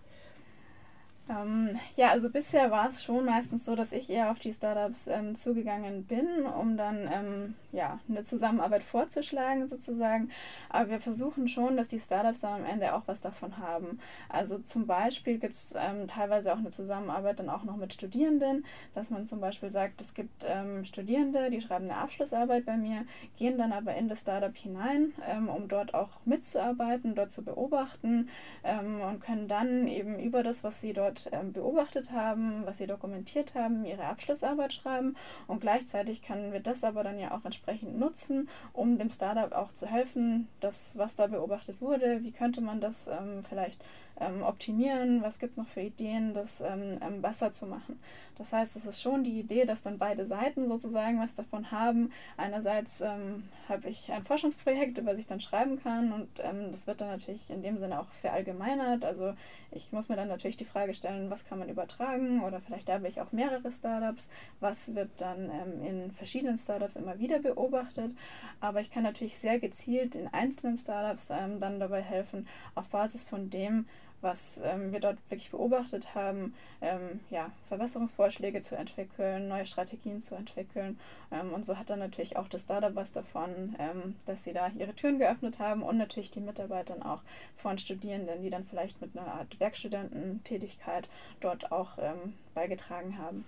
[1.28, 5.08] Ähm, ja, also bisher war es schon meistens so, dass ich eher auf die Startups
[5.08, 10.30] ähm, zugegangen bin, um dann ähm, ja, eine Zusammenarbeit vorzuschlagen sozusagen.
[10.68, 13.98] Aber wir versuchen schon, dass die Startups dann am Ende auch was davon haben.
[14.28, 18.64] Also zum Beispiel gibt es ähm, teilweise auch eine Zusammenarbeit dann auch noch mit Studierenden,
[18.94, 23.04] dass man zum Beispiel sagt, es gibt ähm, Studierende, die schreiben eine Abschlussarbeit bei mir,
[23.36, 28.28] gehen dann aber in das Startup hinein, ähm, um dort auch mitzuarbeiten, dort zu beobachten
[28.62, 32.86] und können dann eben über das, was sie dort dort ähm, beobachtet haben, was sie
[32.86, 35.16] dokumentiert haben, ihre Abschlussarbeit schreiben.
[35.46, 39.72] Und gleichzeitig können wir das aber dann ja auch entsprechend nutzen, um dem Startup auch
[39.72, 43.82] zu helfen, das, was da beobachtet wurde, wie könnte man das ähm, vielleicht
[44.20, 48.00] ähm, optimieren, was gibt es noch für Ideen, das ähm, ähm, besser zu machen.
[48.38, 52.12] Das heißt, es ist schon die Idee, dass dann beide Seiten sozusagen was davon haben.
[52.36, 56.86] Einerseits ähm, habe ich ein Forschungsprojekt, über das ich dann schreiben kann und ähm, das
[56.86, 59.04] wird dann natürlich in dem Sinne auch verallgemeinert.
[59.04, 59.34] Also
[59.70, 63.08] ich muss mir dann natürlich die Frage stellen, was kann man übertragen oder vielleicht habe
[63.08, 64.28] ich auch mehrere Startups,
[64.60, 68.12] was wird dann ähm, in verschiedenen Startups immer wieder beobachtet.
[68.60, 73.50] Aber ich kann natürlich sehr gezielt in einzelnen Startups dann dabei helfen, auf Basis von
[73.50, 73.86] dem,
[74.26, 80.34] was ähm, wir dort wirklich beobachtet haben, ähm, ja, Verbesserungsvorschläge zu entwickeln, neue Strategien zu
[80.34, 80.98] entwickeln.
[81.30, 84.68] Ähm, und so hat dann natürlich auch das Startup was davon, ähm, dass sie da
[84.76, 87.22] ihre Türen geöffnet haben und natürlich die Mitarbeiter auch
[87.56, 91.08] von Studierenden, die dann vielleicht mit einer Art Werkstudententätigkeit
[91.40, 93.44] dort auch ähm, beigetragen haben.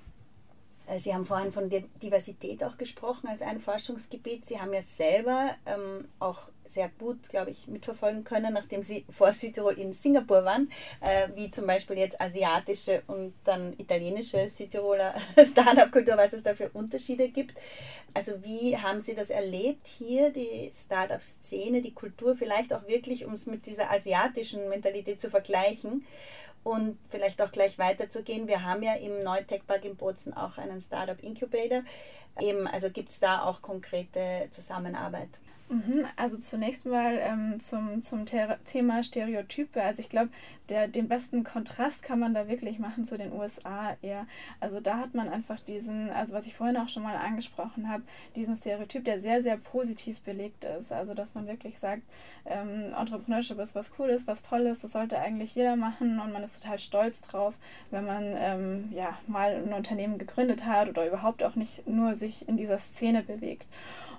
[0.89, 1.71] Äh, Sie haben vorhin von
[2.03, 4.47] Diversität auch gesprochen als ein Forschungsgebiet.
[4.47, 9.33] Sie haben ja selber ähm, auch sehr gut, glaube ich, mitverfolgen können, nachdem Sie vor
[9.33, 10.71] Südtirol in Singapur waren,
[11.01, 15.15] äh, wie zum Beispiel jetzt asiatische und dann italienische Südtiroler
[15.53, 17.57] Startup-Kultur, was es da für Unterschiede gibt.
[18.13, 23.33] Also wie haben Sie das erlebt hier, die Startup-Szene, die Kultur vielleicht auch wirklich, um
[23.33, 26.05] es mit dieser asiatischen Mentalität zu vergleichen?
[26.65, 30.81] Und vielleicht auch gleich weiterzugehen, wir haben ja im Neutech Park in Bozen auch einen
[30.81, 31.83] Startup Incubator.
[32.41, 35.31] Eben, also gibt es da auch konkrete Zusammenarbeit?
[35.71, 39.83] Mhm, also zunächst mal ähm, zum, zum Thema Stereotype.
[39.83, 40.31] Also ich glaube,
[40.71, 44.27] den besten Kontrast kann man da wirklich machen zu den USA eher.
[44.61, 48.03] Also da hat man einfach diesen, also was ich vorhin auch schon mal angesprochen habe,
[48.35, 50.91] diesen Stereotyp, der sehr, sehr positiv belegt ist.
[50.91, 52.03] Also dass man wirklich sagt,
[52.47, 56.63] ähm, Entrepreneurship ist was Cooles, was Tolles, das sollte eigentlich jeder machen und man ist
[56.63, 57.53] total stolz drauf,
[57.91, 62.49] wenn man ähm, ja mal ein Unternehmen gegründet hat oder überhaupt auch nicht nur sich
[62.49, 63.67] in dieser Szene bewegt.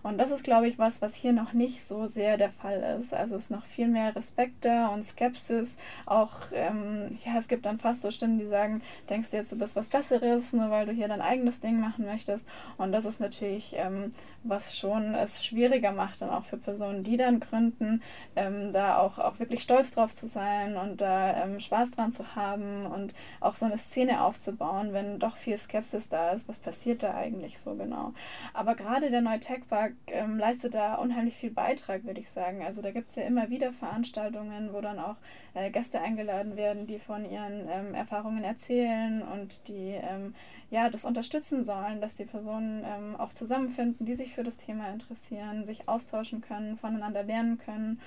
[0.04, 3.14] Und das ist, glaube ich, was, was hier noch nicht so sehr der Fall ist.
[3.14, 5.76] Also es ist noch viel mehr Respekt da und Skepsis.
[6.06, 9.58] Auch, ähm, ja, es gibt dann fast so Stimmen, die sagen, denkst du jetzt, du
[9.58, 12.46] bist was Besseres, nur weil du hier dein eigenes Ding machen möchtest.
[12.78, 17.18] Und das ist natürlich, ähm, was schon es schwieriger macht, dann auch für Personen, die
[17.18, 18.02] dann gründen,
[18.36, 22.36] ähm, da auch, auch wirklich stolz drauf zu sein und da ähm, Spaß dran zu
[22.36, 27.04] haben und auch so eine Szene aufzubauen, wenn doch viel Skepsis da ist, was passiert
[27.04, 28.14] da eigentlich so genau.
[28.54, 32.30] Aber gerade der neue Tech Park Tech-Park ähm, leistet da unheimlich viel Beitrag, würde ich
[32.30, 32.64] sagen.
[32.64, 35.16] Also da gibt es ja immer wieder Veranstaltungen, wo dann auch
[35.54, 40.34] äh, Gäste eingeladen werden, die von ihren ähm, Erfahrungen erzählen und die ähm,
[40.70, 44.90] ja, das unterstützen sollen, dass die Personen ähm, auch zusammenfinden, die sich für das Thema
[44.92, 48.00] interessieren, sich austauschen können, voneinander lernen können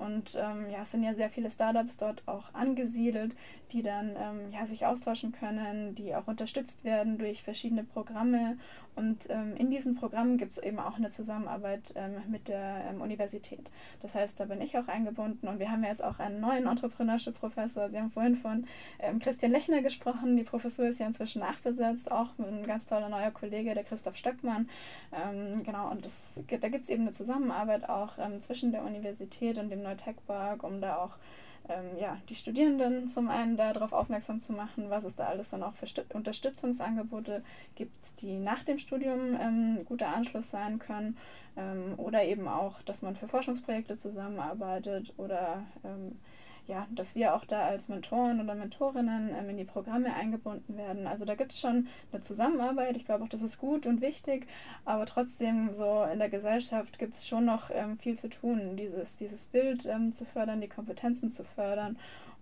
[0.00, 3.36] und ähm, ja, es sind ja sehr viele Startups dort auch angesiedelt,
[3.72, 8.56] die dann ähm, ja, sich austauschen können, die auch unterstützt werden durch verschiedene Programme.
[8.96, 13.00] Und ähm, in diesen Programmen gibt es eben auch eine Zusammenarbeit ähm, mit der ähm,
[13.00, 13.70] Universität.
[14.02, 17.88] Das heißt, da bin ich auch eingebunden und wir haben jetzt auch einen neuen Entrepreneurship-Professor.
[17.88, 18.66] Sie haben vorhin von
[18.98, 20.36] ähm, Christian Lechner gesprochen.
[20.36, 24.68] Die Professur ist ja inzwischen nachbesetzt, auch einem ganz toller neuer Kollege, der Christoph Stöckmann.
[25.64, 29.82] genau, und das, da gibt es eben eine Zusammenarbeit auch zwischen der Universität und dem
[29.82, 31.16] Neutech Park, um da auch
[31.70, 35.62] ähm, ja, die Studierenden zum einen darauf aufmerksam zu machen, was es da alles dann
[35.62, 37.42] auch für Stu Unterstützungsangebote
[37.76, 41.16] gibt, die nach dem Studium ähm, guter Anschluss sein können.
[41.56, 46.18] Ähm, oder eben auch, dass man für Forschungsprojekte zusammenarbeitet oder ähm,
[46.66, 51.06] ja, dass wir auch da als Mentoren oder Mentorinnen ähm, in die Programme eingebunden werden.
[51.06, 52.96] Also da gibt es schon eine Zusammenarbeit.
[52.96, 54.46] Ich glaube auch, das ist gut und wichtig,
[54.84, 59.16] aber trotzdem so in der Gesellschaft gibt es schon noch ähm, viel zu tun, dieses,
[59.18, 61.96] dieses Bild ähm, zu fördern, die Kompetenzen zu fördern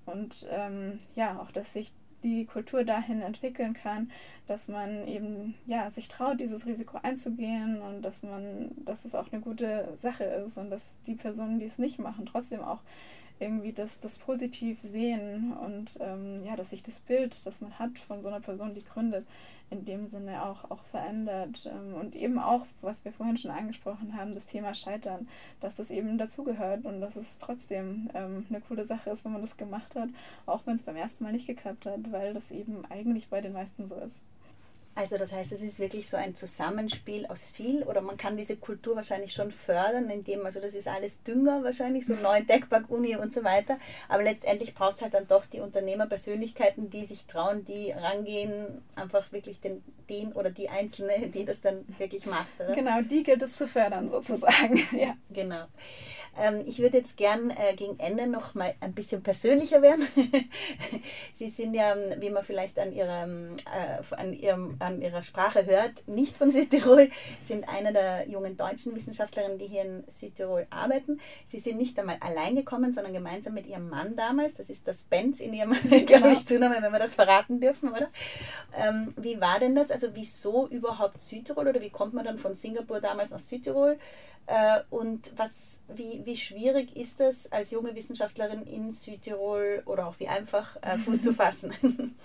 [0.07, 4.11] und ähm, ja, auch, dass sich die Kultur dahin entwickeln kann,
[4.46, 9.31] dass man eben ja sich traut, dieses Risiko einzugehen und dass man, dass es auch
[9.31, 12.81] eine gute Sache ist und dass die Personen, die es nicht machen, trotzdem auch
[13.40, 17.98] irgendwie das, das positiv sehen und ähm, ja, dass sich das Bild, das man hat
[17.98, 19.27] von so einer Person, die gründet,
[19.70, 21.70] in dem Sinne auch, auch verändert.
[21.70, 25.29] Ähm, und eben auch, was wir vorhin schon angesprochen haben, das Thema Scheitern,
[25.61, 29.42] dass das eben dazugehört und dass es trotzdem ähm, eine coole Sache ist, wenn man
[29.42, 30.09] das gemacht hat,
[30.46, 33.53] auch wenn es beim ersten Mal nicht geklappt hat, weil das eben eigentlich bei den
[33.53, 34.16] meisten so ist.
[34.98, 38.56] Also das heißt, es ist wirklich so ein Zusammenspiel aus viel oder man kann diese
[38.56, 43.14] Kultur wahrscheinlich schon fördern, indem, also das ist alles Dünger wahrscheinlich, so neue Deckback, Uni
[43.14, 47.64] und so weiter, aber letztendlich braucht es halt dann doch die Unternehmerpersönlichkeiten, die sich trauen,
[47.64, 52.48] die rangehen, einfach wirklich den, den oder die Einzelne, die das dann wirklich macht.
[52.58, 52.74] Oder?
[52.74, 55.14] Genau, die gilt es zu fördern sozusagen, ja.
[55.30, 55.66] Genau.
[56.38, 60.06] Ähm, ich würde jetzt gern äh, gegen Ende noch mal ein bisschen persönlicher werden.
[61.34, 66.07] Sie sind ja, wie man vielleicht an, ihrem, äh, an, ihrem, an Ihrer Sprache hört,
[66.09, 67.11] nicht von Südtirol,
[67.44, 71.20] sind einer der jungen deutschen Wissenschaftlerinnen, die hier in Südtirol arbeiten.
[71.48, 74.55] Sie sind nicht einmal allein gekommen, sondern gemeinsam mit ihrem Mann damals.
[74.55, 76.05] Das ist das Benz in ihrem, genau.
[76.05, 78.09] glaube ich, Zunahme, wenn wir das verraten dürfen, oder?
[78.77, 79.90] Ähm, wie war denn das?
[79.90, 83.98] Also wieso überhaupt Südtirol oder wie kommt man dann von Singapur damals nach Südtirol?
[84.46, 90.18] Äh, und was, wie, wie schwierig ist es als junge Wissenschaftlerin in Südtirol oder auch
[90.18, 91.74] wie einfach äh, Fuß zu fassen?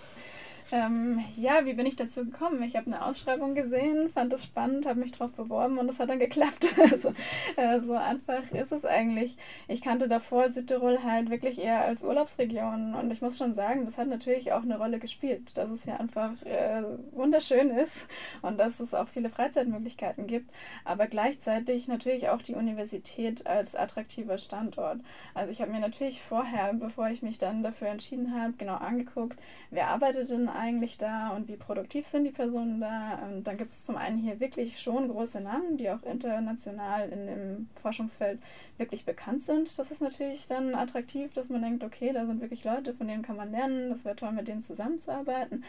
[0.72, 2.64] Ähm, ja, wie bin ich dazu gekommen?
[2.64, 6.10] Ich habe eine Ausschreibung gesehen, fand es spannend, habe mich darauf beworben und es hat
[6.10, 6.76] dann geklappt.
[6.92, 7.14] also,
[7.56, 9.38] äh, so einfach ist es eigentlich.
[9.68, 13.98] Ich kannte davor Südtirol halt wirklich eher als Urlaubsregion und ich muss schon sagen, das
[13.98, 18.08] hat natürlich auch eine Rolle gespielt, dass es hier einfach äh, wunderschön ist
[18.42, 20.50] und dass es auch viele Freizeitmöglichkeiten gibt,
[20.86, 25.00] aber gleichzeitig natürlich auch die Universität als attraktiver Standort.
[25.34, 29.38] Also ich habe mir natürlich vorher, bevor ich mich dann dafür entschieden habe, genau angeguckt,
[29.70, 33.20] wer arbeitet denn eigentlich da und wie produktiv sind die Personen da.
[33.28, 37.28] Und dann gibt es zum einen hier wirklich schon große Namen, die auch international in
[37.28, 38.40] dem Forschungsfeld
[38.78, 39.78] wirklich bekannt sind.
[39.78, 43.24] Das ist natürlich dann attraktiv, dass man denkt, okay, da sind wirklich Leute, von denen
[43.24, 45.64] kann man lernen, das wäre toll, mit denen zusammenzuarbeiten.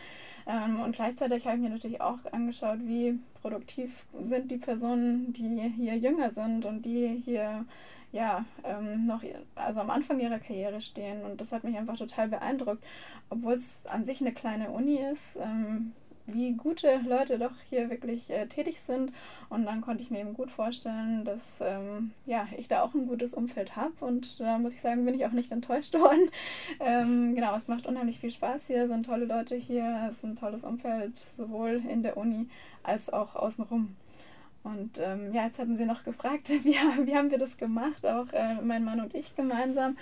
[0.46, 5.72] Ähm, und gleichzeitig habe ich mir natürlich auch angeschaut, wie produktiv sind die Personen, die
[5.76, 7.64] hier jünger sind und die hier
[8.14, 9.24] ja, ähm, noch
[9.56, 11.22] also am Anfang ihrer Karriere stehen.
[11.24, 12.82] Und das hat mich einfach total beeindruckt,
[13.28, 15.92] obwohl es an sich eine kleine Uni ist, ähm,
[16.26, 19.12] wie gute Leute doch hier wirklich äh, tätig sind.
[19.48, 23.08] Und dann konnte ich mir eben gut vorstellen, dass ähm, ja, ich da auch ein
[23.08, 23.92] gutes Umfeld habe.
[24.00, 26.30] Und da muss ich sagen, bin ich auch nicht enttäuscht worden.
[26.78, 30.36] Ähm, genau, es macht unheimlich viel Spaß hier, sind tolle Leute hier, es ist ein
[30.36, 32.46] tolles Umfeld, sowohl in der Uni
[32.84, 33.96] als auch außenrum.
[34.64, 38.32] Und ähm, ja, jetzt hatten Sie noch gefragt, wie, wie haben wir das gemacht, auch
[38.32, 39.96] äh, mein Mann und ich gemeinsam.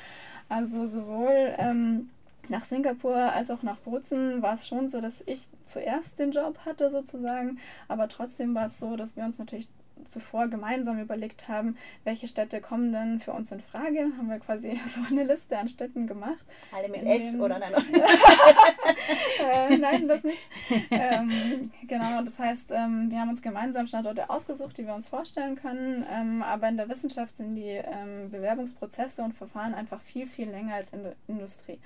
[0.49, 2.11] Also sowohl ähm,
[2.49, 6.59] nach Singapur als auch nach Bozen war es schon so, dass ich zuerst den Job
[6.65, 9.69] hatte sozusagen, aber trotzdem war es so, dass wir uns natürlich
[10.09, 14.11] zuvor gemeinsam überlegt haben, welche Städte kommen denn für uns in Frage.
[14.17, 16.45] Haben wir quasi so eine Liste an Städten gemacht.
[16.77, 17.73] Alle mit S oder nein?
[19.51, 20.47] äh, nein, das nicht.
[20.91, 25.57] Ähm, genau, das heißt, ähm, wir haben uns gemeinsam Standorte ausgesucht, die wir uns vorstellen
[25.57, 26.05] können.
[26.11, 30.75] Ähm, aber in der Wissenschaft sind die ähm, Bewerbungsprozesse und Verfahren einfach viel, viel länger
[30.75, 31.79] als in der Industrie.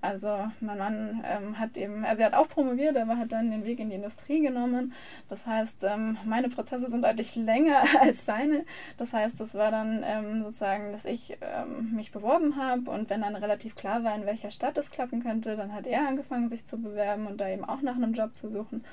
[0.00, 0.28] Also
[0.60, 3.80] mein Mann ähm, hat eben, also er hat auch promoviert, aber hat dann den Weg
[3.80, 4.92] in die Industrie genommen.
[5.28, 8.64] Das heißt, ähm, meine Prozesse sind deutlich länger länger als seine.
[8.96, 13.22] Das heißt, das war dann ähm, sozusagen, dass ich ähm, mich beworben habe und wenn
[13.22, 16.64] dann relativ klar war, in welcher Stadt es klappen könnte, dann hat er angefangen, sich
[16.64, 18.84] zu bewerben und da eben auch nach einem Job zu suchen.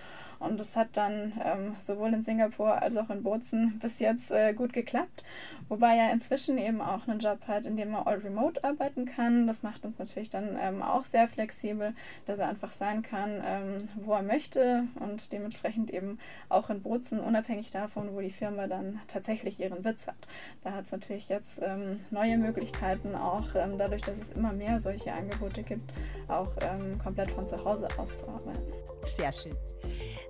[0.46, 4.54] Und es hat dann ähm, sowohl in Singapur als auch in Bozen bis jetzt äh,
[4.54, 5.24] gut geklappt.
[5.68, 9.48] Wobei er inzwischen eben auch einen Job hat, in dem er all remote arbeiten kann.
[9.48, 11.94] Das macht uns natürlich dann ähm, auch sehr flexibel,
[12.28, 16.20] dass er einfach sein kann, ähm, wo er möchte und dementsprechend eben
[16.50, 20.16] auch in Bozen, unabhängig davon, wo die Firma dann tatsächlich ihren Sitz hat.
[20.64, 24.80] Da hat es natürlich jetzt ähm, neue Möglichkeiten, auch ähm, dadurch, dass es immer mehr
[24.80, 25.92] solche Angebote gibt,
[26.28, 28.74] auch ähm, komplett von zu Hause aus zu arbeiten.
[29.18, 29.56] Sehr schön.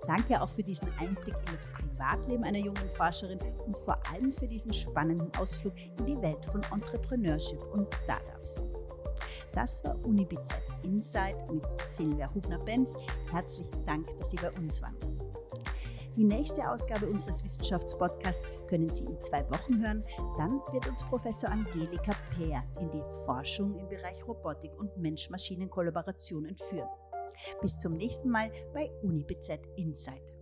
[0.08, 4.47] Danke auch für diesen Einblick in das Privatleben einer jungen Forscherin und vor allem für
[4.47, 8.62] diesen spannenden Ausflug in die Welt von Entrepreneurship und Startups.
[9.53, 10.49] Das war UniBZ
[10.84, 12.93] Insight mit Silvia Hubner-Benz.
[13.32, 14.97] Herzlichen Dank, dass Sie bei uns waren.
[16.16, 20.03] Die nächste Ausgabe unseres Wissenschaftspodcasts können Sie in zwei Wochen hören.
[20.38, 26.88] Dann wird uns Professor Angelika Peer in die Forschung im Bereich Robotik und Mensch-Maschinen-Kollaboration entführen.
[27.62, 30.35] Bis zum nächsten Mal bei UniBZ Insight.